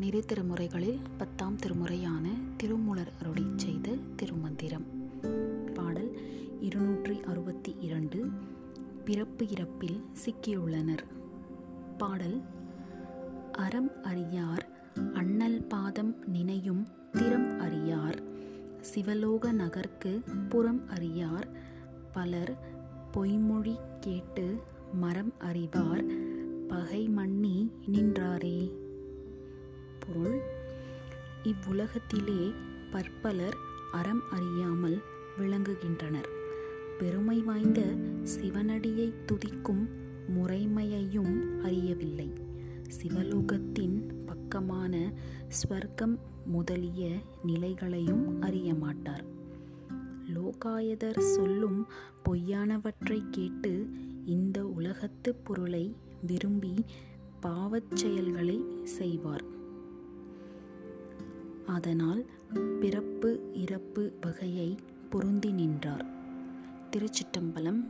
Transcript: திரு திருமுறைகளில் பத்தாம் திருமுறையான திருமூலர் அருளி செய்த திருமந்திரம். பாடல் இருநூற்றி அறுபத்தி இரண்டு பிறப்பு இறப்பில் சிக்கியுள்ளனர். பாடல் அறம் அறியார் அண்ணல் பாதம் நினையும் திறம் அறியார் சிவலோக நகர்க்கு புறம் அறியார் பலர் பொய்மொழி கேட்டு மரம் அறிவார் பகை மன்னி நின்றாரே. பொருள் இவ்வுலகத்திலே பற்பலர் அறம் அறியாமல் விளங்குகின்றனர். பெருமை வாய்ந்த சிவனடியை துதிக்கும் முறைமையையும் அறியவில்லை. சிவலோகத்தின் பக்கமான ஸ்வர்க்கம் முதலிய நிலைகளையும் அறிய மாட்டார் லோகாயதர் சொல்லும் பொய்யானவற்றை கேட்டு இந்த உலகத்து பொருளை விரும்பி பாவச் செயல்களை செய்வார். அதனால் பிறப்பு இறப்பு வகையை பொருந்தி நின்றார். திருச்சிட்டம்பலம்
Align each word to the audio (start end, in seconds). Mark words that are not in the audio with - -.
திரு 0.00 0.24
திருமுறைகளில் 0.26 0.98
பத்தாம் 1.18 1.56
திருமுறையான 1.56 2.28
திருமூலர் 2.56 3.12
அருளி 3.20 3.46
செய்த 3.56 3.96
திருமந்திரம். 4.16 4.84
பாடல் 5.74 6.18
இருநூற்றி 6.60 7.20
அறுபத்தி 7.20 7.76
இரண்டு 7.80 8.28
பிறப்பு 9.04 9.44
இறப்பில் 9.44 10.04
சிக்கியுள்ளனர். 10.24 11.04
பாடல் 11.98 12.40
அறம் 13.52 13.90
அறியார் 14.02 14.68
அண்ணல் 15.12 15.62
பாதம் 15.62 16.16
நினையும் 16.26 16.86
திறம் 17.12 17.58
அறியார் 17.58 18.22
சிவலோக 18.80 19.52
நகர்க்கு 19.52 20.22
புறம் 20.48 20.88
அறியார் 20.88 21.48
பலர் 22.12 22.58
பொய்மொழி 23.12 23.78
கேட்டு 24.00 24.62
மரம் 24.92 25.32
அறிவார் 25.38 26.04
பகை 26.70 27.08
மன்னி 27.08 27.70
நின்றாரே. 27.92 28.58
பொருள் 29.98 30.40
இவ்வுலகத்திலே 31.42 32.52
பற்பலர் 32.92 33.58
அறம் 33.92 34.22
அறியாமல் 34.30 34.98
விளங்குகின்றனர். 35.38 36.30
பெருமை 36.98 37.40
வாய்ந்த 37.40 37.80
சிவனடியை 38.22 39.12
துதிக்கும் 39.26 39.84
முறைமையையும் 40.36 41.60
அறியவில்லை. 41.60 42.32
சிவலோகத்தின் 43.02 43.96
பக்கமான 44.26 45.12
ஸ்வர்க்கம் 45.48 46.16
முதலிய 46.46 47.16
நிலைகளையும் 47.46 48.40
அறிய 48.40 48.74
மாட்டார் 48.74 49.24
லோகாயதர் 50.34 51.18
சொல்லும் 51.18 51.86
பொய்யானவற்றை 52.28 53.22
கேட்டு 53.30 53.88
இந்த 54.26 54.66
உலகத்து 54.66 55.34
பொருளை 55.34 55.96
விரும்பி 56.26 56.74
பாவச் 57.40 57.96
செயல்களை 57.96 58.64
செய்வார். 58.84 59.44
அதனால் 61.66 62.26
பிறப்பு 62.80 63.50
இறப்பு 63.52 64.12
வகையை 64.20 64.76
பொருந்தி 65.10 65.50
நின்றார். 65.50 66.06
திருச்சிட்டம்பலம் 66.90 67.88